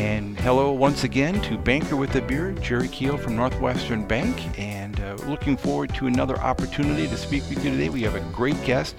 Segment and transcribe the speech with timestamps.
[0.00, 4.98] And hello once again to Banker with a Beer, Jerry Keel from Northwestern Bank, and
[4.98, 7.90] uh, looking forward to another opportunity to speak with you today.
[7.90, 8.96] We have a great guest,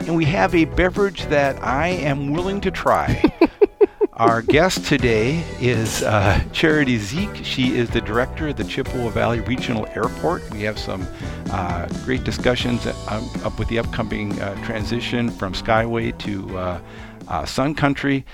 [0.00, 3.24] and we have a beverage that I am willing to try.
[4.12, 7.34] Our guest today is uh, Charity Zich.
[7.46, 10.50] She is the director of the Chippewa Valley Regional Airport.
[10.50, 11.06] We have some
[11.50, 16.80] uh, great discussions um, up with the upcoming uh, transition from SkyWest to uh,
[17.28, 18.26] uh, Sun Country.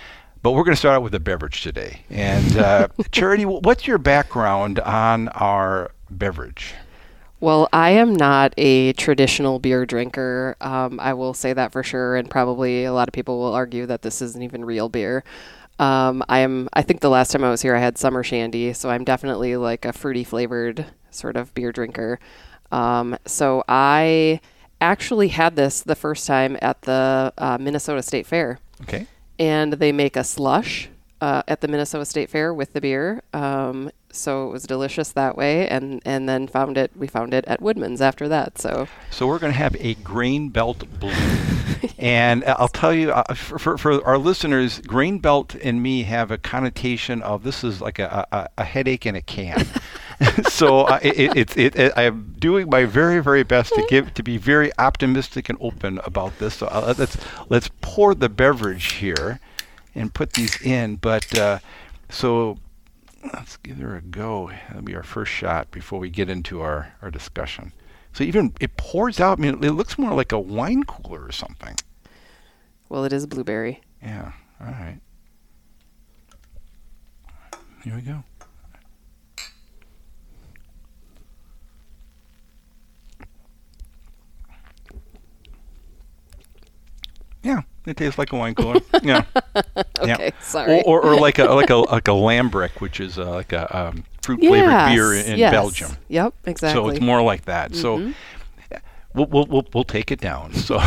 [0.48, 2.00] But we're going to start out with a beverage today.
[2.08, 6.72] And uh, Charity, what's your background on our beverage?
[7.38, 10.56] Well, I am not a traditional beer drinker.
[10.62, 13.84] Um, I will say that for sure, and probably a lot of people will argue
[13.84, 15.22] that this isn't even real beer.
[15.78, 16.70] Um, I am.
[16.72, 19.54] I think the last time I was here, I had summer shandy, so I'm definitely
[19.58, 22.18] like a fruity flavored sort of beer drinker.
[22.72, 24.40] Um, so I
[24.80, 28.60] actually had this the first time at the uh, Minnesota State Fair.
[28.80, 29.06] Okay.
[29.38, 30.88] And they make a slush
[31.20, 33.22] uh, at the Minnesota State Fair with the beer.
[33.32, 36.92] Um, so it was delicious that way, and and then found it.
[36.96, 38.58] We found it at Woodman's after that.
[38.58, 41.12] So so we're going to have a grain belt blue.
[41.98, 46.32] and I'll tell you, uh, for, for, for, our listeners, grain belt and me have
[46.32, 49.64] a connotation of this is like a, a, a headache in a can.
[50.48, 54.36] so uh, it, it, it, I'm doing my very, very best to give to be
[54.36, 56.54] very optimistic and open about this.
[56.54, 57.16] So uh, let's
[57.48, 59.38] let's pour the beverage here
[59.94, 60.96] and put these in.
[60.96, 61.58] But uh,
[62.08, 62.58] so
[63.32, 64.50] let's give her a go.
[64.68, 67.72] That'll be our first shot before we get into our, our discussion.
[68.12, 69.38] So even it pours out.
[69.38, 71.76] I mean, it looks more like a wine cooler or something.
[72.88, 73.82] Well, it is blueberry.
[74.02, 74.32] Yeah.
[74.60, 75.00] All right.
[77.84, 78.24] Here we go.
[87.42, 88.80] Yeah, it tastes like a wine cooler.
[89.02, 89.24] Yeah.
[90.00, 90.30] okay, yeah.
[90.40, 90.82] sorry.
[90.82, 93.76] Or, or, or, like a like a like a Lambic, which is uh, like a
[93.76, 95.50] um, fruit flavored yes, beer in yes.
[95.50, 95.92] Belgium.
[96.08, 96.80] Yep, exactly.
[96.80, 97.72] So it's more like that.
[97.72, 97.80] Mm-hmm.
[97.80, 98.14] So
[99.14, 100.54] we'll, we'll we'll we'll take it down.
[100.54, 100.80] So,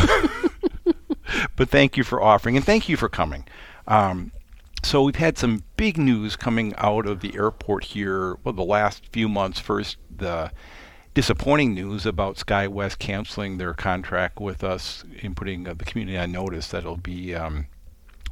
[1.56, 3.44] but thank you for offering and thank you for coming.
[3.86, 4.32] Um,
[4.84, 8.36] so we've had some big news coming out of the airport here.
[8.42, 9.60] Well, the last few months.
[9.60, 10.50] First, the
[11.14, 16.32] disappointing news about SkyWest canceling their contract with us and putting uh, the community on
[16.32, 17.66] notice that it'll be um,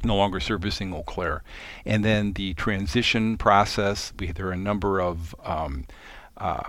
[0.05, 1.43] no longer servicing Eau Claire.
[1.85, 5.85] And then the transition process, we, there are a number of um,
[6.37, 6.63] uh,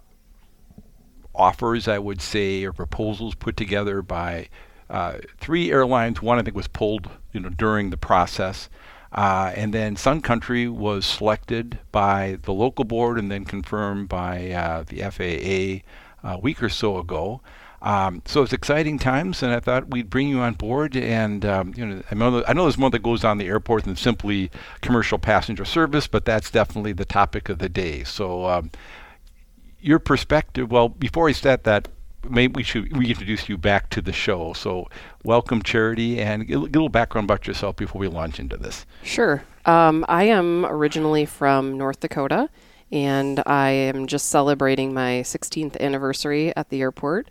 [1.34, 4.48] offers, I would say, or proposals put together by
[4.90, 6.20] uh, three airlines.
[6.20, 8.68] One, I think, was pulled you know, during the process.
[9.12, 14.50] Uh, and then Sun Country was selected by the local board and then confirmed by
[14.50, 15.86] uh, the FAA
[16.28, 17.42] a week or so ago.
[17.82, 20.96] Um, so it's exciting times, and I thought we'd bring you on board.
[20.96, 23.96] And um, you know, I know, I there's more that goes on the airport than
[23.96, 24.50] simply
[24.80, 28.04] commercial passenger service, but that's definitely the topic of the day.
[28.04, 28.70] So, um,
[29.80, 30.70] your perspective.
[30.70, 31.88] Well, before we start that,
[32.28, 34.52] maybe we should reintroduce you back to the show.
[34.52, 34.88] So,
[35.24, 38.86] welcome, Charity, and get a little background about yourself before we launch into this.
[39.02, 39.42] Sure.
[39.64, 42.48] Um, I am originally from North Dakota
[42.92, 47.28] and I am just celebrating my 16th anniversary at the airport.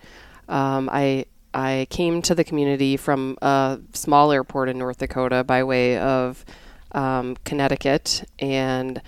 [0.52, 5.64] Um, I I came to the community from a small airport in North Dakota by
[5.64, 6.46] way of
[6.92, 9.02] um, Connecticut, and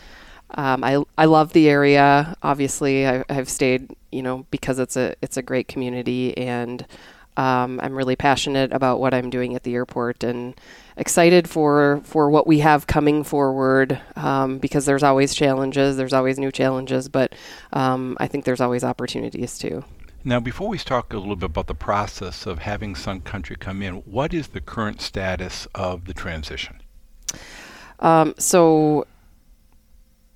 [0.52, 2.36] um, I I love the area.
[2.42, 6.86] Obviously, I, have stayed, you know, because it's a it's a great community, and
[7.36, 10.60] um, I'm really passionate about what I'm doing at the airport, and
[10.98, 14.00] excited for for what we have coming forward.
[14.16, 17.34] Um, because there's always challenges there's always new challenges but
[17.74, 19.84] um, i think there's always opportunities too
[20.24, 23.82] now before we talk a little bit about the process of having sun country come
[23.82, 26.80] in what is the current status of the transition
[28.00, 29.06] um, so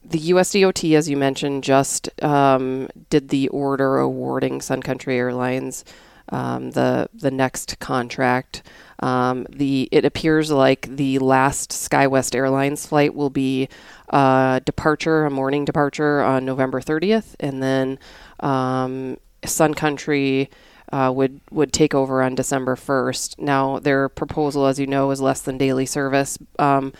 [0.10, 5.84] the USDOT, as you mentioned, just um, did the order awarding Sun Country Airlines
[6.30, 8.64] um, the the next contract.
[9.00, 13.70] Um, the it appears like the last SkyWest Airlines flight will be
[14.10, 18.00] uh, departure, a morning departure on November 30th, and then
[18.40, 20.50] um, Sun Country.
[20.90, 23.40] Uh, would would take over on December 1st.
[23.40, 26.94] Now their proposal, as you know, is less than daily service, um,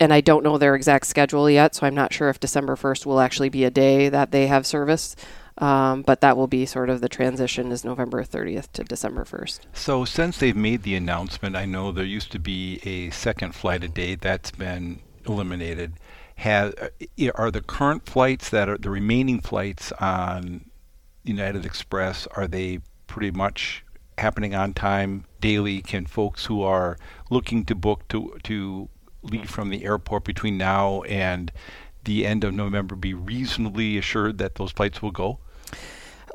[0.00, 3.06] and I don't know their exact schedule yet, so I'm not sure if December 1st
[3.06, 5.14] will actually be a day that they have service.
[5.58, 9.60] Um, but that will be sort of the transition is November 30th to December 1st.
[9.72, 13.84] So since they've made the announcement, I know there used to be a second flight
[13.84, 15.94] a day that's been eliminated.
[16.36, 20.64] Has, uh, are the current flights that are the remaining flights on
[21.24, 23.84] United Express are they pretty much
[24.18, 25.80] happening on time daily?
[25.80, 26.96] Can folks who are
[27.30, 28.88] looking to book to to
[29.22, 31.50] leave from the airport between now and
[32.04, 35.38] the end of November be reasonably assured that those flights will go?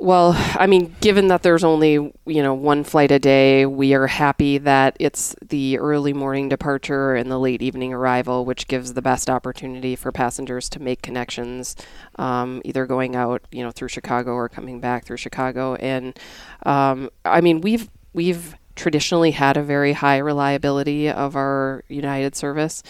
[0.01, 4.07] Well, I mean, given that there's only you know one flight a day, we are
[4.07, 9.01] happy that it's the early morning departure and the late evening arrival, which gives the
[9.01, 11.75] best opportunity for passengers to make connections,
[12.15, 15.75] um, either going out you know through Chicago or coming back through Chicago.
[15.75, 16.17] And
[16.65, 22.83] um, I mean, we've we've traditionally had a very high reliability of our United service,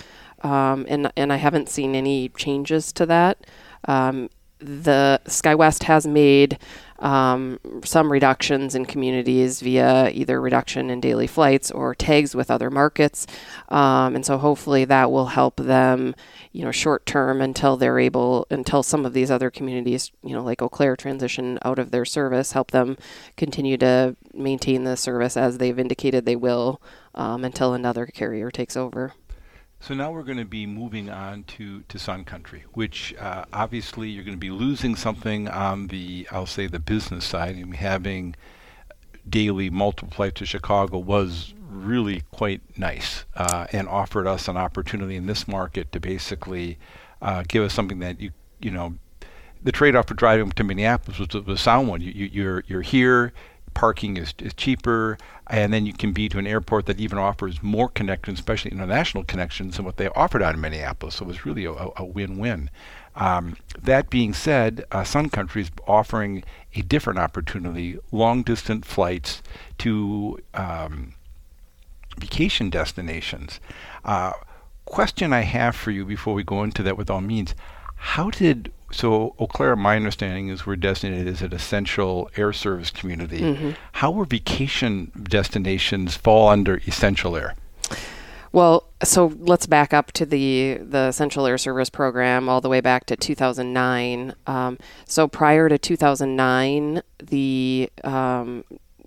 [0.44, 3.48] um, and and I haven't seen any changes to that.
[3.86, 4.30] Um,
[4.60, 6.58] the SkyWest has made
[7.00, 12.70] um, some reductions in communities via either reduction in daily flights or tags with other
[12.70, 13.26] markets.
[13.70, 16.16] Um, and so hopefully that will help them,
[16.52, 20.44] you know, short term until they're able, until some of these other communities, you know,
[20.44, 22.98] like Eau Claire transition out of their service, help them
[23.38, 26.82] continue to maintain the service as they've indicated they will
[27.16, 29.14] um, until another carrier takes over.
[29.82, 34.10] So now we're going to be moving on to, to Sun Country, which uh, obviously
[34.10, 37.56] you're going to be losing something on the, I'll say, the business side.
[37.56, 38.36] And having
[39.28, 45.16] daily multiple flights to Chicago was really quite nice uh, and offered us an opportunity
[45.16, 46.78] in this market to basically
[47.22, 48.96] uh, give us something that you, you know,
[49.64, 52.02] the trade-off for driving to Minneapolis was, was a sound one.
[52.02, 53.34] You, you, you're, you're here,
[53.80, 55.18] parking is, is cheaper,
[55.48, 59.24] and then you can be to an airport that even offers more connections, especially international
[59.24, 61.16] connections, than what they offered out in Minneapolis.
[61.16, 62.70] So it was really a, a win-win.
[63.16, 66.44] Um, that being said, uh, Sun Country is offering
[66.76, 69.42] a different opportunity: long-distance flights
[69.78, 71.14] to um,
[72.18, 73.62] vacation destinations.
[74.04, 74.34] Uh,
[74.84, 77.56] question I have for you before we go into that, with all means,
[77.96, 82.90] how did so Eau Claire, my understanding is we're designated as an essential air service
[82.90, 83.42] community.
[83.42, 83.72] Mm-hmm.
[83.94, 87.56] How will vacation destinations fall under essential air?
[88.52, 92.82] Well, so let's back up to the the Essential Air Service program all the way
[92.82, 94.34] back to 2009.
[94.48, 98.64] Um, so prior to 2009, the um,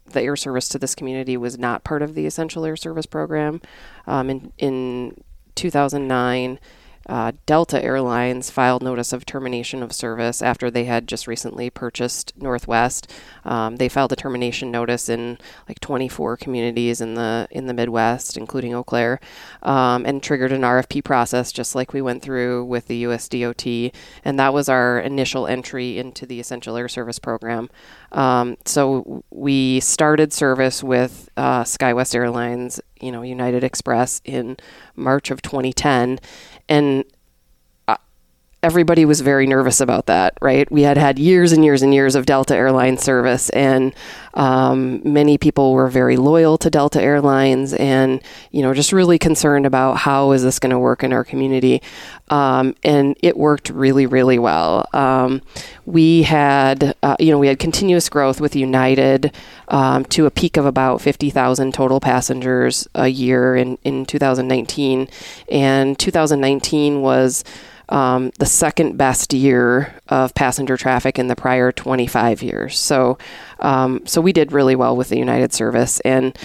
[0.06, 3.61] the air service to this community was not part of the Essential Air Service program.
[4.06, 5.25] Um, in in
[5.56, 6.61] 2009
[7.06, 12.32] uh, Delta Airlines filed notice of termination of service after they had just recently purchased
[12.37, 13.10] Northwest.
[13.44, 15.38] Um, they filed a termination notice in
[15.69, 19.20] like 24 communities in the in the Midwest, including Eau Claire,
[19.62, 23.93] um, and triggered an RFP process, just like we went through with the USDOT.
[24.25, 27.69] And that was our initial entry into the Essential Air Service program.
[28.12, 34.56] Um, so we started service with uh, SkyWest Airlines, you know, United Express in
[34.94, 36.20] March of 2010
[36.69, 37.05] and
[38.62, 40.70] everybody was very nervous about that, right?
[40.70, 43.93] We had had years and years and years of Delta Airlines service, and
[44.35, 48.23] um, many people were very loyal to Delta Airlines, and
[48.53, 51.82] you know, just really concerned about how is this going to work in our community.
[52.31, 54.88] Um, and it worked really, really well.
[54.94, 55.43] Um,
[55.85, 59.35] we had, uh, you know, we had continuous growth with United
[59.69, 65.09] um, to a peak of about 50,000 total passengers a year in in 2019,
[65.49, 67.43] and 2019 was
[67.92, 72.78] um, the second best year of passenger traffic in the prior 25 years.
[72.78, 73.18] So,
[73.60, 76.36] um, so we did really well with the United service, and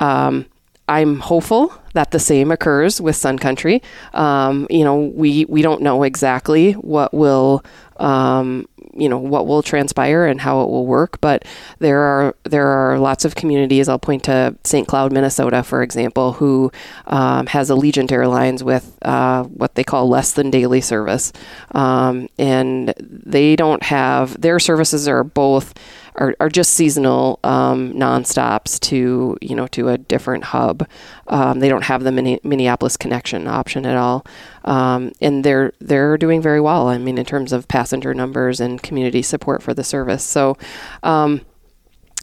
[0.00, 0.46] um,
[0.88, 3.82] I'm hopeful that the same occurs with Sun Country.
[4.14, 7.64] Um, you know, we we don't know exactly what will
[7.98, 11.20] um, you know what will transpire and how it will work.
[11.20, 11.44] But
[11.78, 13.88] there are there are lots of communities.
[13.88, 14.86] I'll point to St.
[14.86, 16.72] Cloud, Minnesota, for example, who
[17.06, 21.32] um, has Allegiant Airlines with uh, what they call less than daily service,
[21.72, 25.74] um, and they don't have their services are both
[26.16, 30.88] are, just seasonal um, nonstops to you know to a different hub.
[31.28, 34.26] Um, they don't have the Minneapolis connection option at all,
[34.64, 36.88] um, and they're they're doing very well.
[36.88, 40.24] I mean, in terms of passenger numbers and community support for the service.
[40.24, 40.56] So.
[41.02, 41.42] Um,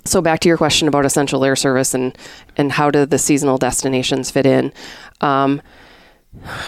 [0.06, 2.18] so back to your question about essential air service and
[2.58, 4.74] and how do the seasonal destinations fit in?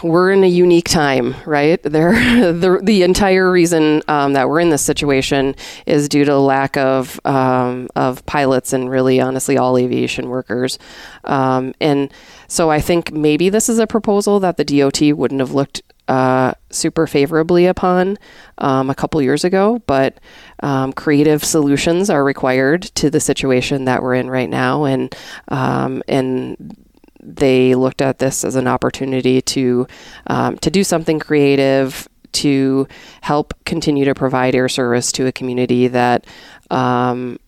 [0.03, 1.81] We're in a unique time, right?
[1.83, 2.13] There,
[2.53, 5.55] the the entire reason um, that we're in this situation
[5.85, 10.79] is due to lack of um, of pilots and really, honestly, all aviation workers.
[11.23, 12.13] Um, and
[12.47, 16.53] so, I think maybe this is a proposal that the DOT wouldn't have looked uh,
[16.69, 18.17] super favorably upon
[18.59, 20.19] um, a couple years ago, but
[20.61, 25.15] um, creative solutions are required to the situation that we're in right now, and
[25.47, 26.77] um, and
[27.25, 29.87] they looked at this as an opportunity to
[30.27, 32.87] um, to do something creative to
[33.21, 36.25] help continue to provide air service to a community that
[36.69, 37.39] um,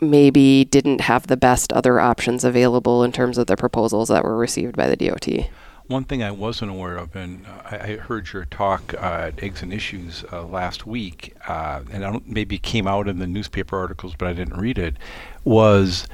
[0.00, 4.36] maybe didn't have the best other options available in terms of the proposals that were
[4.36, 5.48] received by the DOT.
[5.86, 9.62] One thing I wasn't aware of, and I, I heard your talk uh, at Eggs
[9.62, 13.76] and Issues uh, last week, uh, and I don't, maybe came out in the newspaper
[13.76, 14.96] articles, but I didn't read it,
[15.44, 16.06] was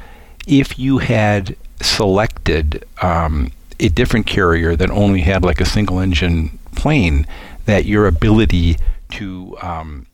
[0.47, 6.59] if you had selected um, a different carrier that only had like a single engine
[6.77, 7.27] plane,
[7.65, 8.77] that your ability
[9.11, 10.07] to, um,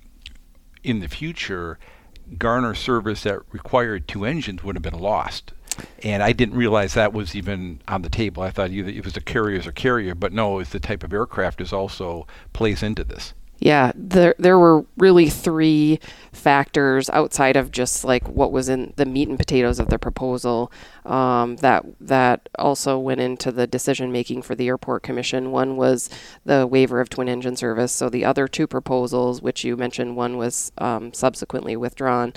[0.83, 1.79] in the future,
[2.39, 5.53] garner service that required two engines would have been lost
[6.03, 8.43] and I didn't realize that was even on the table.
[8.43, 11.13] I thought either it was a carrier or carrier, but no, it's the type of
[11.13, 13.35] aircraft is also plays into this.
[13.59, 15.99] Yeah, there there were really three
[16.33, 20.71] factors outside of just like what was in the meat and potatoes of the proposal
[21.07, 25.53] um, that that also went into the decision making for the airport commission.
[25.53, 26.11] One was
[26.45, 27.93] the waiver of twin engine service.
[27.93, 32.35] So the other two proposals, which you mentioned, one was um, subsequently withdrawn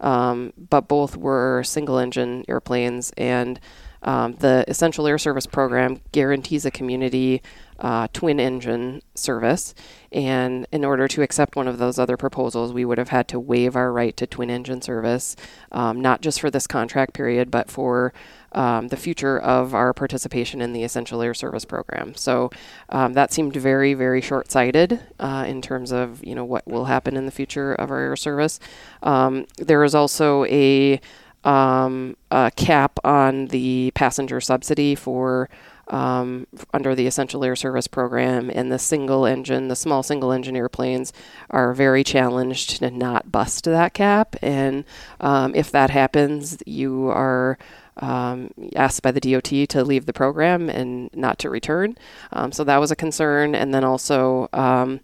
[0.00, 3.12] um, but both were single engine airplanes.
[3.16, 3.60] And
[4.02, 7.42] um, the Essential Air Service program guarantees a community
[7.80, 9.74] uh, twin engine service.
[10.12, 13.40] And in order to accept one of those other proposals, we would have had to
[13.40, 15.36] waive our right to twin engine service,
[15.72, 18.12] um, not just for this contract period, but for
[18.52, 22.14] um, the future of our participation in the Essential Air Service program.
[22.14, 22.50] So
[22.88, 27.16] um, that seemed very, very short-sighted uh, in terms of you know what will happen
[27.16, 28.58] in the future of our air service.
[29.02, 31.00] Um, there is also a,
[31.44, 35.48] um, a, cap on the passenger subsidy for.
[35.90, 40.54] Um, under the Essential Air Service program, and the single engine, the small single engine
[40.54, 41.12] airplanes
[41.50, 44.36] are very challenged to not bust that cap.
[44.40, 44.84] And
[45.18, 47.58] um, if that happens, you are
[47.96, 51.96] um, asked by the DOT to leave the program and not to return.
[52.32, 53.54] Um, so that was a concern.
[53.54, 55.00] And then also, um,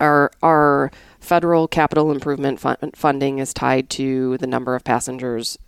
[0.00, 5.58] our, our federal capital improvement fund- funding is tied to the number of passengers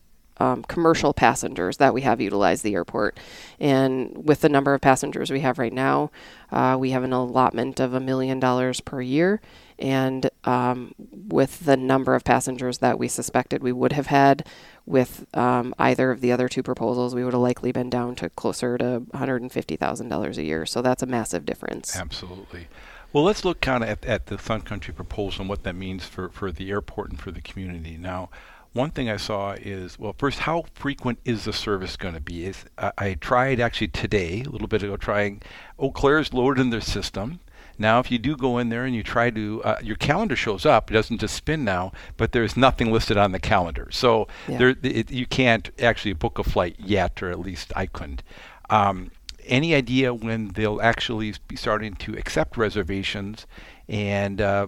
[0.41, 3.19] um, commercial passengers that we have utilized the airport.
[3.61, 6.11] And with the number of passengers we have right now,
[6.51, 9.41] uh, we have an allotment of a million dollars per year.
[9.79, 14.47] And um, with the number of passengers that we suspected we would have had
[14.85, 18.31] with um, either of the other two proposals, we would have likely been down to
[18.31, 20.67] closer to $150,000 a year.
[20.67, 21.97] So that's a massive difference.
[21.97, 22.69] Absolutely.
[23.13, 26.05] Well, let's look kind of at, at the Sun Country proposal and what that means
[26.05, 27.97] for, for the airport and for the community.
[27.97, 28.31] Now,
[28.73, 32.47] one thing I saw is well, first, how frequent is the service going to be?
[32.47, 35.43] Is I, I, tried actually today, a little bit ago, trying
[35.79, 37.41] Eau Claire's loaded in their system.
[37.79, 40.67] Now, if you do go in there and you try to, uh, your calendar shows
[40.67, 40.91] up.
[40.91, 43.89] It doesn't just spin now, but there's nothing listed on the calendar.
[43.91, 44.59] So yeah.
[44.59, 48.23] there, it, you can't actually book a flight yet, or at least I couldn't.
[48.69, 49.11] Um,
[49.47, 53.47] any idea when they'll actually be starting to accept reservations,
[53.89, 54.67] and uh,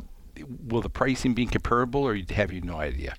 [0.67, 3.15] will the pricing be comparable, or have you no idea?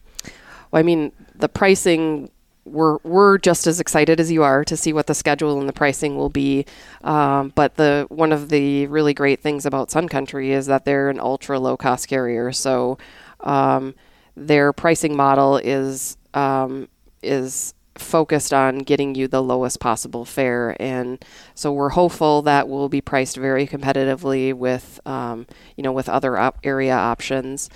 [0.74, 2.32] Well, I mean, the pricing
[2.66, 5.74] we're we're just as excited as you are to see what the schedule and the
[5.74, 6.66] pricing will be.
[7.04, 11.10] Um, but the one of the really great things about Sun Country is that they're
[11.10, 12.52] an ultra low cost carrier.
[12.52, 12.98] So
[13.42, 13.94] um,
[14.36, 16.88] their pricing model is um,
[17.22, 22.90] is focused on getting you the lowest possible fare, and so we're hopeful that we'll
[22.90, 27.70] be priced very competitively with um, you know with other op- area options.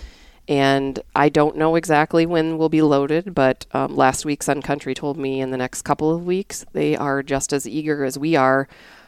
[0.47, 4.93] And I don't know exactly when we'll be loaded, but um, last week Sun Country
[4.93, 8.35] told me in the next couple of weeks they are just as eager as we
[8.35, 8.67] are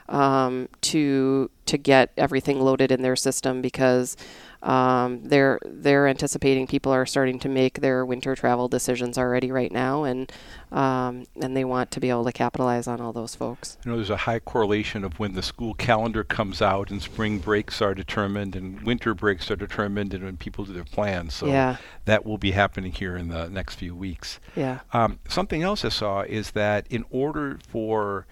[0.09, 4.17] um, to to get everything loaded in their system because
[4.63, 9.71] um, they're they're anticipating people are starting to make their winter travel decisions already right
[9.71, 10.31] now, and
[10.71, 13.77] um, and they want to be able to capitalize on all those folks.
[13.85, 17.39] You know, there's a high correlation of when the school calendar comes out and spring
[17.39, 21.35] breaks are determined and winter breaks are determined, and when people do their plans.
[21.35, 21.77] So yeah.
[22.05, 24.39] that will be happening here in the next few weeks.
[24.55, 24.79] Yeah.
[24.91, 28.25] Um, something else I saw is that in order for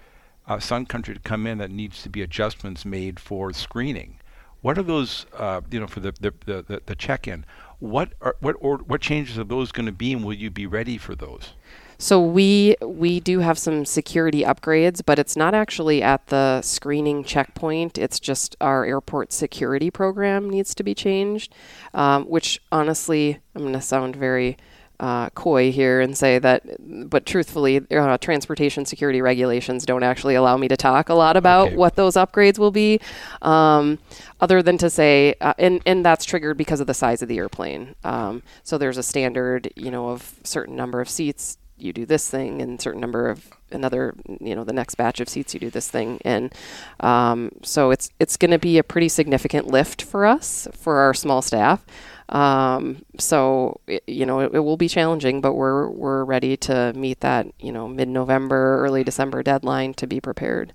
[0.48, 4.18] uh, Sun Country to come in, that needs to be adjustments made for screening.
[4.60, 7.44] What are those, uh, you know, for the the, the, the check-in?
[7.78, 10.66] What are, what or, what changes are those going to be, and will you be
[10.66, 11.52] ready for those?
[12.00, 17.24] So we we do have some security upgrades, but it's not actually at the screening
[17.24, 17.98] checkpoint.
[17.98, 21.54] It's just our airport security program needs to be changed,
[21.94, 24.56] um, which honestly, I'm going to sound very
[25.00, 26.64] uh, coy here and say that,
[27.08, 31.68] but truthfully, uh, transportation security regulations don't actually allow me to talk a lot about
[31.68, 31.76] okay.
[31.76, 33.00] what those upgrades will be,
[33.42, 33.98] um,
[34.40, 37.38] other than to say, uh, and and that's triggered because of the size of the
[37.38, 37.94] airplane.
[38.02, 41.58] Um, so there's a standard, you know, of certain number of seats.
[41.76, 45.28] You do this thing, and certain number of another, you know, the next batch of
[45.28, 45.54] seats.
[45.54, 46.52] You do this thing, and
[46.98, 51.14] um, so it's it's going to be a pretty significant lift for us for our
[51.14, 51.86] small staff.
[52.28, 56.92] Um, so it, you know it, it, will be challenging, but we're we're ready to
[56.94, 60.74] meet that you know mid-November, early December deadline to be prepared.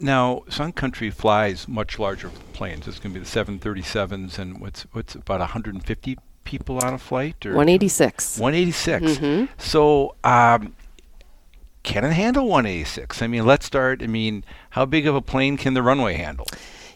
[0.00, 2.86] Now, Sun Country flies much larger planes.
[2.86, 7.46] It's going to be the 737s, and what's what's about 150 people on a flight?
[7.46, 8.38] Or 186.
[8.38, 9.18] 186.
[9.18, 9.48] Mhm.
[9.56, 10.74] So, um,
[11.82, 13.22] can it handle 186?
[13.22, 14.02] I mean, let's start.
[14.02, 16.46] I mean, how big of a plane can the runway handle?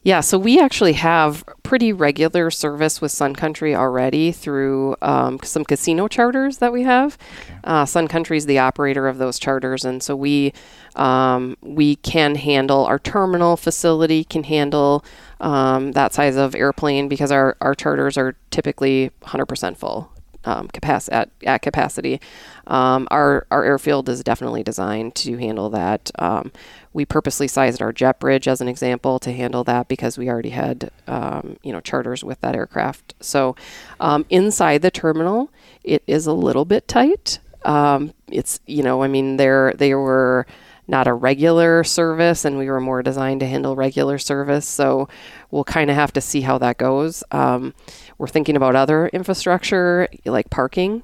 [0.02, 5.66] Yeah, so we actually have pretty regular service with Sun Country already through um, some
[5.66, 7.18] casino charters that we have.
[7.62, 10.54] Uh, Sun Country is the operator of those charters, and so we
[10.96, 15.04] um, we can handle our terminal facility can handle
[15.42, 20.10] um, that size of airplane because our, our charters are typically 100% full
[20.48, 20.68] um,
[21.10, 22.20] at, at capacity.
[22.66, 26.10] Um, our our airfield is definitely designed to handle that.
[26.18, 26.52] Um,
[26.92, 30.50] we purposely sized our jet bridge as an example to handle that because we already
[30.50, 33.14] had um, you know charters with that aircraft.
[33.20, 33.56] So
[34.00, 35.50] um, inside the terminal,
[35.84, 37.38] it is a little bit tight.
[37.64, 40.46] Um, it's you know I mean they're they were
[40.88, 44.66] not a regular service and we were more designed to handle regular service.
[44.66, 45.08] So
[45.50, 47.22] we'll kind of have to see how that goes.
[47.30, 47.74] Um,
[48.16, 51.02] we're thinking about other infrastructure like parking.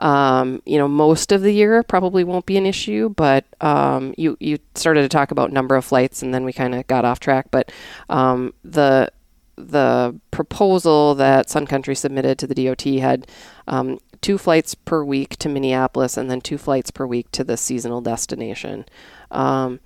[0.00, 4.36] Um, you know most of the year probably won't be an issue but um, you
[4.40, 7.20] you started to talk about number of flights and then we kind of got off
[7.20, 7.46] track.
[7.50, 7.70] But
[8.08, 9.12] um, the
[9.56, 13.26] the proposal that Sun Country submitted to the DOT had
[13.68, 17.56] um, two flights per week to Minneapolis and then two flights per week to the
[17.56, 18.84] seasonal destination.
[19.30, 19.80] Um,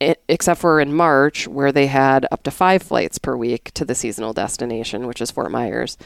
[0.00, 3.94] except for in March, where they had up to five flights per week to the
[3.94, 5.96] seasonal destination, which is Fort Myers.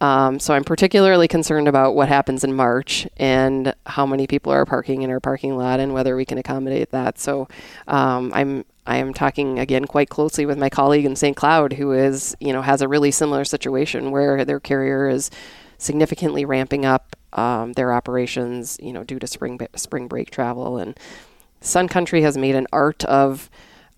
[0.00, 4.66] Um, so I'm particularly concerned about what happens in March and how many people are
[4.66, 7.18] parking in our parking lot and whether we can accommodate that.
[7.18, 7.48] So
[7.86, 11.36] um, I'm I am talking again quite closely with my colleague in St.
[11.36, 15.30] Cloud, who is you know has a really similar situation where their carrier is
[15.78, 20.98] significantly ramping up um, their operations, you know, due to spring spring break travel and
[21.64, 23.50] Sun Country has made an art of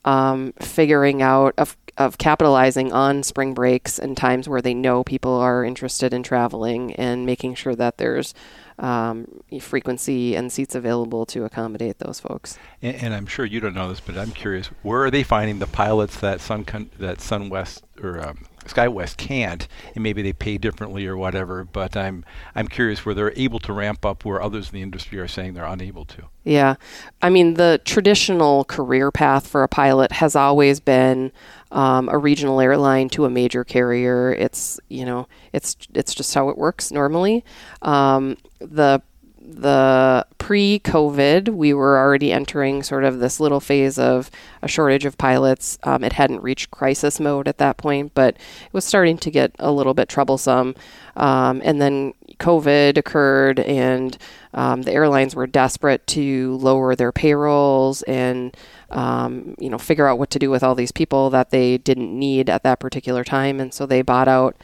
[0.04, 5.34] um, figuring out of of capitalizing on spring breaks and times where they know people
[5.34, 8.34] are interested in traveling and making sure that there's
[8.78, 9.26] um,
[9.60, 12.58] frequency and seats available to accommodate those folks.
[12.82, 15.58] And, and, I'm sure you don't know this, but I'm curious: where are they finding
[15.58, 16.65] the pilots that Sun
[16.99, 21.64] that SunWest or um, SkyWest can't, and maybe they pay differently or whatever.
[21.64, 22.24] But I'm
[22.54, 25.54] I'm curious where they're able to ramp up where others in the industry are saying
[25.54, 26.24] they're unable to.
[26.44, 26.76] Yeah,
[27.22, 31.32] I mean the traditional career path for a pilot has always been
[31.72, 34.32] um, a regional airline to a major carrier.
[34.32, 37.44] It's you know it's it's just how it works normally.
[37.82, 39.02] Um, the
[39.47, 44.30] the pre COVID, we were already entering sort of this little phase of
[44.61, 45.78] a shortage of pilots.
[45.85, 49.54] Um, it hadn't reached crisis mode at that point, but it was starting to get
[49.59, 50.75] a little bit troublesome.
[51.17, 54.19] Um, and then COVID occurred, and
[54.52, 58.56] um, the airlines were desperate to lower their payrolls and
[58.91, 62.17] um, you know figure out what to do with all these people that they didn't
[62.17, 64.56] need at that particular time, and so they bought out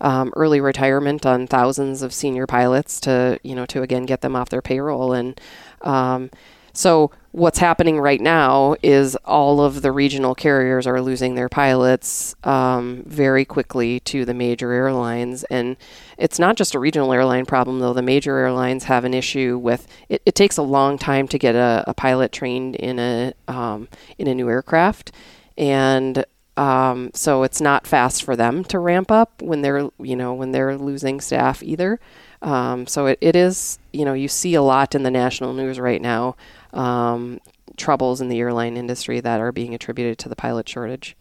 [0.00, 4.36] um, early retirement on thousands of senior pilots to you know to again get them
[4.36, 5.12] off their payroll.
[5.12, 5.40] And
[5.82, 6.30] um,
[6.72, 12.34] so what's happening right now is all of the regional carriers are losing their pilots
[12.44, 15.44] um, very quickly to the major airlines.
[15.44, 15.76] And
[16.18, 17.94] it's not just a regional airline problem though.
[17.94, 21.54] The major airlines have an issue with it, it takes a long time to get
[21.54, 25.12] a, a pilot trained in a um, in a new aircraft.
[25.56, 30.32] And um, so it's not fast for them to ramp up when they're, you know,
[30.32, 32.00] when they're losing staff either.
[32.42, 35.78] Um, so it, it is, you know, you see a lot in the national news
[35.78, 36.36] right now,
[36.72, 37.40] um,
[37.76, 41.16] troubles in the airline industry that are being attributed to the pilot shortage.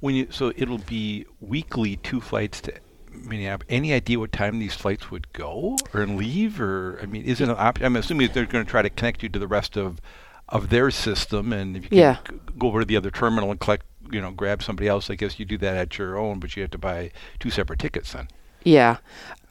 [0.00, 2.74] When you, so it'll be weekly two flights to
[3.12, 3.66] Minneapolis.
[3.70, 6.60] Any idea what time these flights would go or leave?
[6.60, 7.86] Or I mean, is it an option?
[7.86, 10.00] I'm assuming they're going to try to connect you to the rest of
[10.50, 12.16] of their system, and if you can yeah.
[12.58, 15.10] go over to the other terminal and collect you know grab somebody else.
[15.10, 17.78] I guess you do that at your own, but you have to buy two separate
[17.78, 18.28] tickets then.
[18.64, 18.96] Yeah.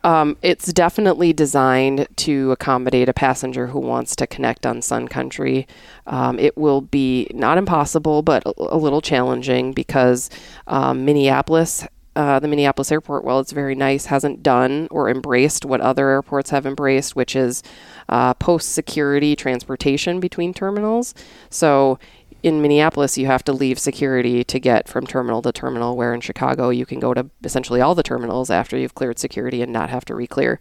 [0.03, 5.65] Um, it's definitely designed to accommodate a passenger who wants to connect on Sun Country.
[6.07, 10.29] Um, it will be not impossible, but a, little challenging because
[10.67, 11.87] um, Minneapolis,
[12.17, 16.49] uh, the Minneapolis airport, while it's very nice, hasn't done or embraced what other airports
[16.49, 17.63] have embraced, which is
[18.09, 21.15] uh, post security transportation between terminals.
[21.49, 21.97] So
[22.43, 26.19] in Minneapolis, you have to leave security to get from terminal to terminal, where in
[26.19, 29.89] Chicago, you can go to essentially all the terminals after you've cleared security and not
[29.89, 30.59] have to reclear.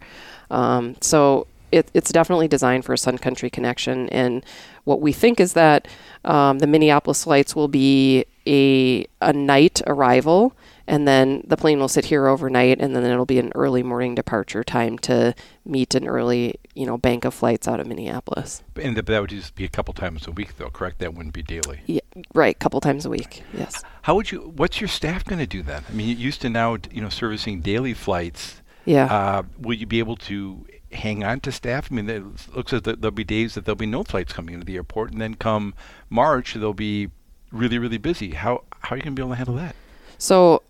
[0.49, 4.07] Um, so it, it's definitely designed for a Sun Country connection.
[4.09, 4.45] And
[4.85, 5.87] what we think is that
[6.23, 10.55] um, the Minneapolis flights will be a, a night arrival
[10.87, 14.15] and then the plane will sit here overnight, and then it'll be an early morning
[14.15, 15.33] departure time to
[15.65, 18.63] meet an early, you know, bank of flights out of Minneapolis.
[18.75, 20.99] And that would just be a couple times a week, though, correct?
[20.99, 21.81] That wouldn't be daily.
[21.85, 22.01] Yeah,
[22.33, 23.43] right, couple times a week.
[23.53, 23.83] Yes.
[24.03, 24.51] How would you?
[24.55, 25.83] What's your staff going to do then?
[25.89, 28.61] I mean, you used to now, you know, servicing daily flights.
[28.85, 29.05] Yeah.
[29.05, 31.89] Uh, will you be able to hang on to staff?
[31.91, 32.23] I mean, it
[32.55, 35.21] looks like there'll be days that there'll be no flights coming into the airport, and
[35.21, 35.73] then come
[36.09, 37.09] March, they'll be
[37.51, 38.31] really, really busy.
[38.31, 39.75] How how are you going to be able to handle that?
[40.17, 40.61] So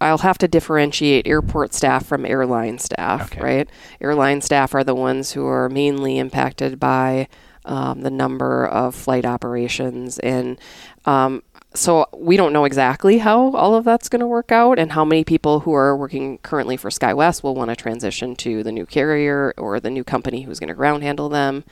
[0.00, 3.40] I'll have to differentiate airport staff from airline staff, Okay.
[3.40, 3.70] right?
[4.00, 7.28] Airline staff are the ones who are mainly impacted by
[7.64, 10.18] um, the number of flight operations.
[10.18, 10.58] And
[11.06, 11.42] um,
[11.74, 15.04] so we don't know exactly how all of that's going to work out and how
[15.04, 18.86] many people who are working currently for SkyWest will want to transition to the new
[18.86, 21.64] carrier or the new company who's going to ground handle them.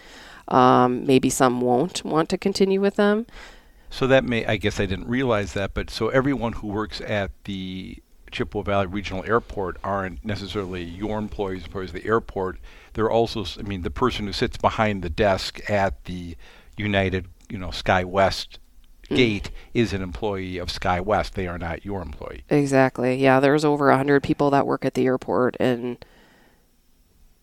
[0.49, 3.27] Um, maybe some won't want to continue with them.
[3.89, 7.31] So that may, I guess I didn't realize that, but so everyone who works at
[7.45, 8.03] the
[8.35, 12.59] Chippewa Valley Regional Airport aren't necessarily your employees, employees of the airport.
[12.93, 16.37] They're also, I mean, the person who sits behind the desk at the
[16.77, 18.59] United, you know, SkyWest
[19.09, 19.17] mm.
[19.17, 21.33] gate is an employee of SkyWest.
[21.33, 22.45] They are not your employee.
[22.51, 23.17] Exactly.
[23.17, 26.05] Yeah, there's over a hundred people that work at the airport, and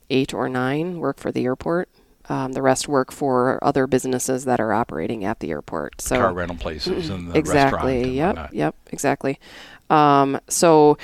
[0.09, 1.89] eight or nine work for the airport.
[2.29, 6.01] Um, the rest work for other businesses that are operating at the airport.
[6.01, 8.15] So Car rental places and the restaurant exactly.
[8.15, 8.49] Yep.
[8.53, 8.75] Yep.
[8.91, 9.39] Exactly.
[9.91, 10.97] Um, so,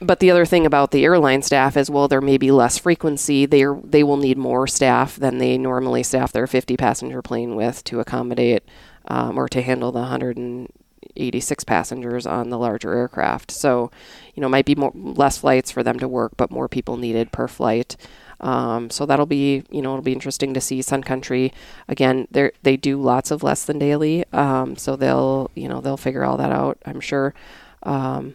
[0.00, 3.44] but the other thing about the airline staff is, well, there may be less frequency.
[3.44, 7.56] They are, they will need more staff than they normally staff their 50 passenger plane
[7.56, 8.62] with to accommodate
[9.08, 13.50] um, or to handle the 186 passengers on the larger aircraft.
[13.50, 13.90] So,
[14.36, 17.32] you know, might be more less flights for them to work, but more people needed
[17.32, 17.96] per flight.
[18.40, 21.52] Um, so that'll be, you know, it'll be interesting to see Sun Country
[21.88, 22.26] again.
[22.30, 26.24] They they do lots of less than daily, um, so they'll, you know, they'll figure
[26.24, 26.78] all that out.
[26.86, 27.34] I'm sure.
[27.82, 28.34] Um,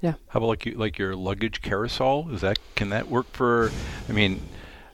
[0.00, 0.14] yeah.
[0.28, 2.28] How about like you, like your luggage carousel?
[2.32, 3.70] Is that can that work for?
[4.08, 4.42] I mean,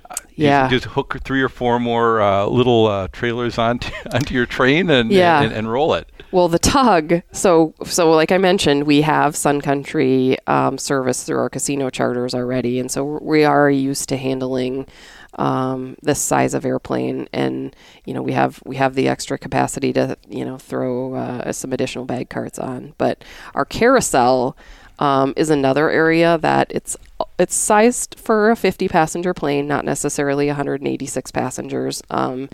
[0.09, 0.69] uh, you Yeah.
[0.69, 5.11] just hook three or four more uh, little uh, trailers onto onto your train and,
[5.11, 5.43] Yeah.
[5.43, 6.12] and and roll it.
[6.33, 7.21] Well, the tug.
[7.33, 12.35] So, so like I mentioned, we have Sun Country um, service through our casino charters
[12.35, 14.87] already, and so we are used to handling
[15.35, 17.29] um, this size of airplane.
[17.35, 21.53] And you know, we have we have the extra capacity to you know throw uh,
[21.53, 22.95] some additional bag carts on.
[22.97, 23.23] But
[23.55, 24.57] our carousel
[24.99, 26.97] um, is another area that it's
[27.38, 32.03] it's sized for a 50 passenger plane, not necessarily 186 passengers.
[32.09, 32.49] Um,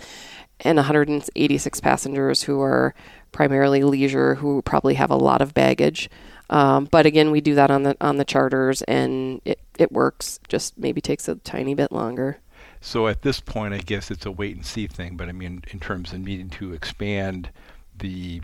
[0.61, 2.95] and 186 passengers who are
[3.33, 6.11] primarily leisure who probably have a lot of baggage.
[6.51, 10.41] Um, but again, we do that on the on the charters, and it, it works.
[10.49, 12.39] Just maybe takes a tiny bit longer.
[12.81, 15.17] So at this point, I guess it's a wait and see thing.
[15.17, 17.51] But I mean, in terms of needing to expand
[17.99, 18.41] the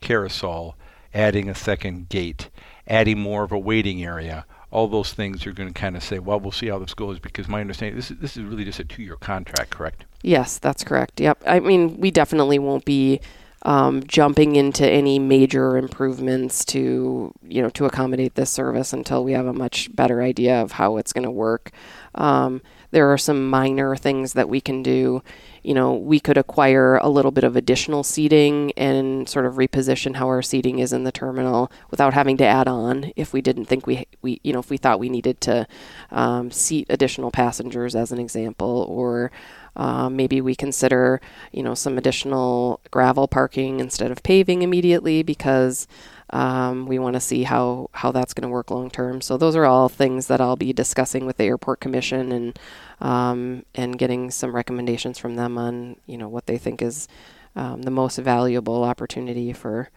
[0.00, 0.76] carousel,
[1.12, 2.48] adding a second gate,
[2.86, 6.18] adding more of a waiting area, all those things you're going to kind of say,
[6.18, 7.18] well, we'll see how this goes.
[7.18, 10.06] Because my understanding, this is this is really just a two-year contract, correct?
[10.22, 11.20] Yes, that's correct.
[11.20, 11.42] Yep.
[11.46, 13.20] I mean, we definitely won't be
[13.64, 19.32] um, jumping into any major improvements to you know to accommodate this service until we
[19.32, 21.70] have a much better idea of how it's going to work.
[22.14, 25.22] Um, there are some minor things that we can do.
[25.62, 30.16] You know, we could acquire a little bit of additional seating and sort of reposition
[30.16, 33.64] how our seating is in the terminal without having to add on if we didn't
[33.64, 35.66] think we, we you know, if we thought we needed to
[36.10, 39.30] um, seat additional passengers as an example, or
[39.76, 45.86] um, maybe we consider, you know, some additional gravel parking instead of paving immediately because
[46.30, 49.20] um, we want to see how, how that's going to work long term.
[49.20, 52.58] So those are all things that I'll be discussing with the airport commission and
[53.00, 57.08] um, and getting some recommendations from them on you know what they think is
[57.56, 59.90] um, the most valuable opportunity for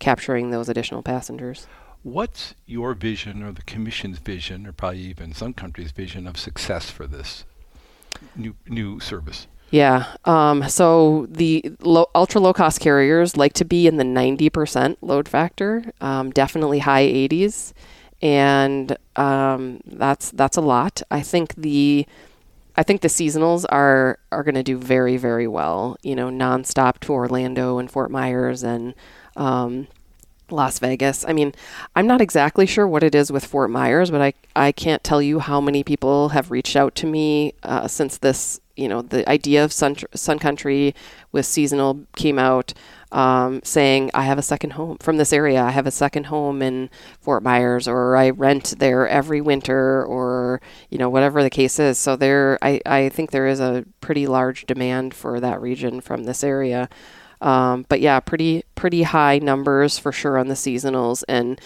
[0.00, 1.66] capturing those additional passengers.
[2.02, 6.90] What's your vision, or the commission's vision, or probably even Sun Country's vision of success
[6.90, 7.44] for this
[8.36, 9.46] new new service?
[9.70, 10.14] Yeah.
[10.24, 15.28] Um, so the low, ultra low cost carriers like to be in the 90% load
[15.28, 17.72] factor, um, definitely high 80s.
[18.22, 21.02] And um, that's that's a lot.
[21.10, 22.06] I think the
[22.76, 25.96] I think the seasonals are are going to do very very well.
[26.02, 28.94] You know, nonstop to Orlando and Fort Myers and
[29.36, 29.88] um,
[30.54, 31.24] Las Vegas.
[31.26, 31.52] I mean,
[31.94, 35.20] I'm not exactly sure what it is with Fort Myers, but I I can't tell
[35.20, 39.28] you how many people have reached out to me uh, since this you know the
[39.28, 40.94] idea of Sun Sun Country
[41.32, 42.72] with seasonal came out.
[43.12, 45.62] Um, saying I have a second home from this area.
[45.62, 46.90] I have a second home in
[47.20, 51.96] Fort Myers, or I rent there every winter, or you know whatever the case is.
[51.96, 56.24] So there, I I think there is a pretty large demand for that region from
[56.24, 56.88] this area.
[57.44, 61.60] Um, but yeah, pretty pretty high numbers for sure on the seasonals, and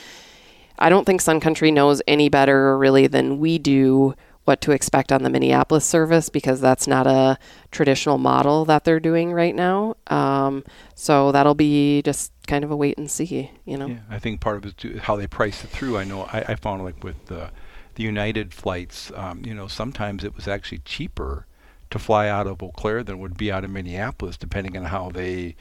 [0.79, 4.15] I don't think Sun Country knows any better really than we do
[4.45, 7.39] what to expect on the Minneapolis service because that's not a
[7.71, 9.95] traditional model that they're doing right now.
[10.07, 10.65] Um,
[10.95, 13.89] so that'll be just kind of a wait and see, you know.
[13.89, 15.99] Yeah, I think part of it is how they price it through.
[15.99, 17.51] I know I, I found like with the
[17.95, 21.47] the United flights, um, you know, sometimes it was actually cheaper
[21.91, 25.11] to fly out of Eau Claire than would be out of Minneapolis, depending on how
[25.11, 25.57] they,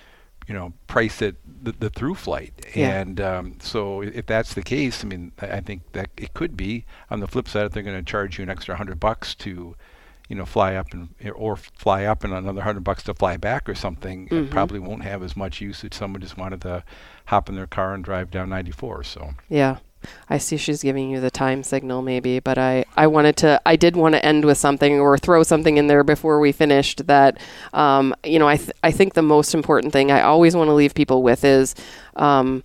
[0.47, 2.53] you know, price it the, the through flight.
[2.75, 2.99] Yeah.
[2.99, 6.85] And um, so if that's the case, I mean, I think that it could be.
[7.09, 9.75] On the flip side, if they're going to charge you an extra hundred bucks to,
[10.29, 13.69] you know, fly up and or fly up and another hundred bucks to fly back
[13.69, 14.49] or something, it Mhm.
[14.51, 15.93] probably won't have as much usage.
[15.93, 16.83] Someone just wanted to
[17.27, 19.03] hop in their car and drive down 94.
[19.03, 19.77] So Yeah.
[20.29, 23.75] I see she's giving you the time signal maybe, but I, I wanted to I
[23.75, 27.39] did want to end with something or throw something in there before we finished that
[27.73, 30.73] um, you know I th- I think the most important thing I always want to
[30.73, 31.75] leave people with is
[32.15, 32.63] um,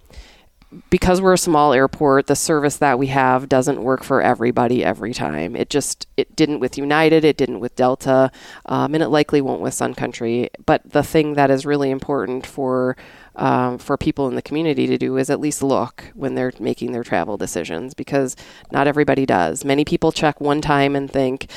[0.91, 5.13] because we're a small airport, the service that we have doesn't work for everybody every
[5.13, 5.55] time.
[5.55, 8.31] It just it didn't with United, it didn't with Delta,
[8.67, 10.51] um, and it likely won't with Sun Country.
[10.65, 12.97] But the thing that is really important for
[13.37, 16.93] um, for people in the community to do is at least look when they're making
[16.93, 18.37] their travel decisions because
[18.71, 19.65] not everybody does.
[19.65, 21.51] Many people check one time and think,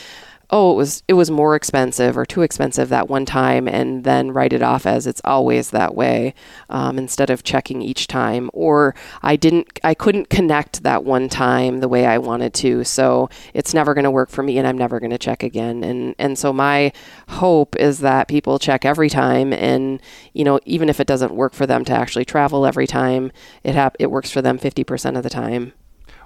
[0.49, 4.31] oh it was it was more expensive or too expensive that one time and then
[4.31, 6.33] write it off as it's always that way
[6.69, 8.49] um, instead of checking each time.
[8.53, 13.29] Or i didn't i couldn't connect that one time the way i wanted to so
[13.53, 15.83] it's never going to work for me and i'm never going to check again.
[15.83, 16.91] And and so my
[17.29, 20.01] hope is that people check every time and
[20.33, 23.31] you know even if it doesn't work for them to actually travel every time
[23.63, 25.73] it hap- it works for them 50% of the time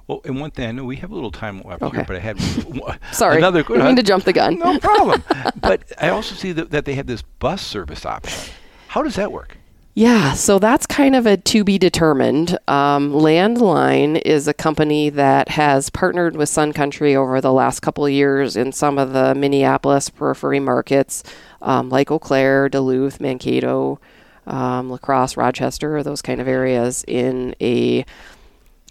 [0.10, 1.98] Well, and one thing I know we have a little time left Okay.
[1.98, 2.42] here, but I had
[3.12, 3.64] sorry another.
[3.70, 5.24] I mean to jump the gun No problem.
[5.62, 8.52] but I also see that, that they have this bus service option.
[8.88, 9.58] How does that work?
[9.94, 12.58] Yeah, so that's kind of a to be determined.
[12.68, 18.06] Um, Landline is a company that has partnered with Sun Country over the last couple
[18.06, 21.22] of years in some of the Minneapolis periphery markets,
[21.62, 24.00] um, like Eau Claire, Duluth, Mankato,
[24.48, 28.06] um, La Crosse, Rochester, those kind of areas, in a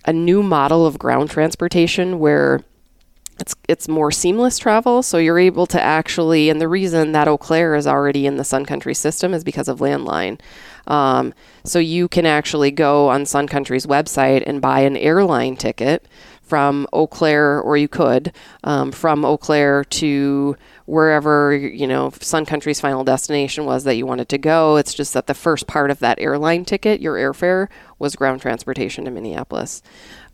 [0.04, 2.60] a new model of ground transportation where
[3.40, 5.02] it's it's more seamless travel.
[5.02, 8.44] So you're able to actually and the reason that Eau Claire is already in the
[8.44, 10.40] Sun Country system is because of landline.
[10.86, 11.34] Um,
[11.64, 16.06] so you can actually go on Sun Country's website and buy an airline ticket
[16.42, 18.32] from Eau Claire or you could
[18.64, 20.56] um, from Eau Claire to
[20.88, 25.12] wherever you know Sun Country's final destination was that you wanted to go it's just
[25.14, 29.82] that the first part of that airline ticket your airfare was ground transportation to Minneapolis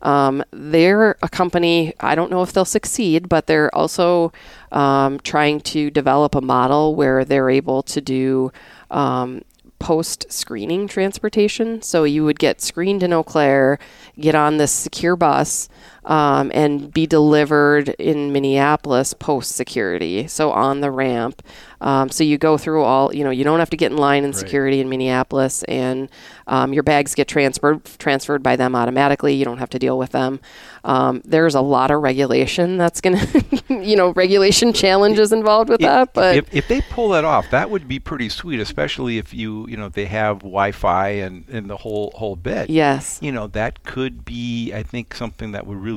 [0.05, 4.31] um, they're a company, I don't know if they'll succeed, but they're also
[4.71, 8.51] um, trying to develop a model where they're able to do
[8.91, 9.41] um,
[9.79, 11.81] post screening transportation.
[11.81, 13.79] So you would get screened in Eau Claire,
[14.19, 15.69] get on this secure bus,
[16.05, 20.27] um, and be delivered in Minneapolis post security.
[20.27, 21.41] So on the ramp.
[21.81, 24.23] Um, so you go through all, you know, you don't have to get in line
[24.23, 24.35] in Right.
[24.39, 26.09] security in Minneapolis, and
[26.47, 29.33] um, your bags get transferred transferred by them automatically.
[29.35, 30.39] You don't have to deal with them.
[30.83, 35.81] Um, there's a lot of regulation that's going to, you know, regulation challenges involved with
[35.81, 36.13] If- that.
[36.13, 39.67] But if, if they pull that off, that would be pretty sweet, especially if you
[39.67, 42.69] you know they have Wi-Fi and, and the whole whole bit.
[42.69, 45.94] yes, You know that could be, I think, something that would really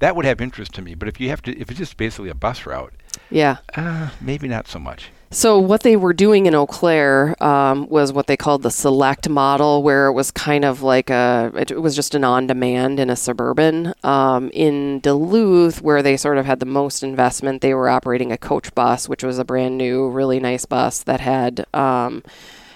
[0.00, 0.94] that would have interest to me.
[0.94, 2.92] But if you have to, if it's just basically a bus route,
[3.30, 3.58] yeah.
[3.74, 5.10] uh, maybe not so much.
[5.32, 9.28] So what they were doing in Eau Claire um, was what they called the select
[9.28, 13.14] model, where it was kind of like a it was just an on-demand in a
[13.14, 13.94] suburban.
[14.02, 18.38] Um, in Duluth, where they sort of had the most investment, they were operating a
[18.38, 21.64] coach bus, which was a brand new, really nice bus that had.
[21.72, 22.24] Um,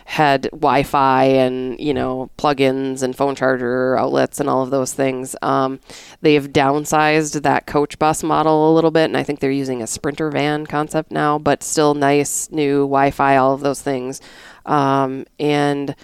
[0.04, 5.34] had Wi-Fi and you know plugins and phone charger outlets and all of those things.
[5.42, 5.80] Um,
[6.20, 9.82] they have downsized that coach bus model a little bit, and I think they're using
[9.82, 14.20] a Sprinter van concept now, but still nice new Wi-Fi, all of those things.
[14.66, 15.94] Um, and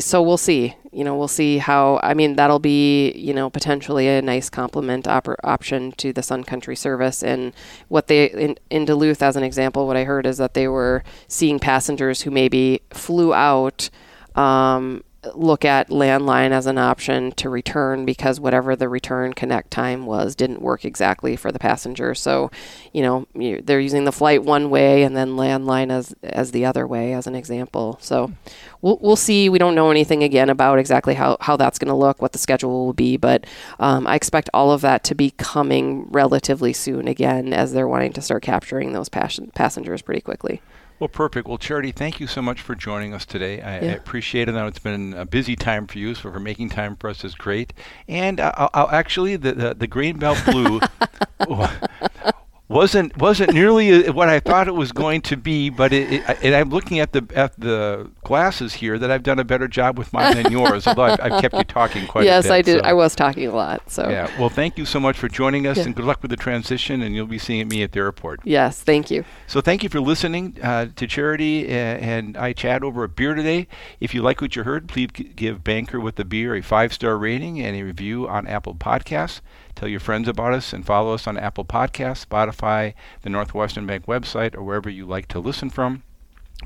[0.00, 0.76] so we'll see.
[0.92, 2.00] You know, we'll see how.
[2.02, 6.44] I mean, that'll be you know potentially a nice complement op- option to the Sun
[6.44, 7.22] Country service.
[7.22, 7.52] And
[7.88, 11.02] what they in, in Duluth, as an example, what I heard is that they were
[11.28, 13.90] seeing passengers who maybe flew out.
[14.34, 15.04] Um,
[15.34, 20.34] look at landline as an option to return because whatever the return connect time was
[20.34, 22.14] didn't work exactly for the passenger.
[22.14, 22.50] So,
[22.92, 26.64] you know, you, they're using the flight one way and then landline as as the
[26.64, 27.98] other way as an example.
[28.00, 28.32] So,
[28.80, 29.48] we'll we'll see.
[29.48, 32.38] We don't know anything again about exactly how how that's going to look, what the
[32.38, 33.46] schedule will be, but
[33.80, 38.12] um, I expect all of that to be coming relatively soon again as they're wanting
[38.14, 40.60] to start capturing those pas- passengers pretty quickly.
[41.00, 41.48] Well, perfect.
[41.48, 43.60] Well, Charity, thank you so much for joining us today.
[43.60, 44.52] I, I appreciate it.
[44.52, 47.24] I know it's been a busy time for you, so for making time for us
[47.24, 47.72] is great.
[48.06, 50.80] And uh, I'll, I'll actually, the, the the grain belt blue
[52.74, 55.70] wasn't wasn't nearly what I thought it was going to be.
[55.70, 59.38] But it, it, and I'm looking at the at the glasses here that I've done
[59.38, 60.86] a better job with mine than yours.
[60.86, 62.52] Although I've, I've kept you talking quite yes, a bit.
[62.54, 62.80] I did.
[62.80, 63.88] so- I was talking a lot.
[63.90, 64.28] So Yeah.
[64.38, 65.84] Well, thank you so much for joining us, Yeah.
[65.84, 67.00] and good luck with the transition.
[67.02, 68.40] And you'll be seeing me at the airport.
[68.44, 69.24] yes, thank you.
[69.46, 73.34] So thank you for listening uh, to Charity uh, and I chat over a beer
[73.34, 73.68] today.
[74.00, 77.60] If you like what you heard, please give Banker with the Beer a five-star rating
[77.60, 79.40] and a review on Apple Podcasts.
[79.74, 84.06] Tell your friends about us and follow us on Apple Podcasts, Spotify, the Northwestern Bank
[84.06, 86.04] website, or wherever you like to listen from.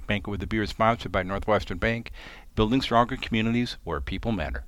[0.07, 2.12] Banker with the Beer is sponsored by Northwestern Bank,
[2.55, 4.64] building stronger communities where people matter.